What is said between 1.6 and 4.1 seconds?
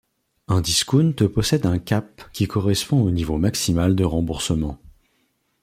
un Cap qui correspond au niveau maximal de